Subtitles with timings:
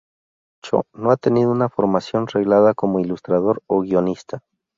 [0.63, 4.43] Cho no ha tenido una formación reglada como ilustrador o guionista.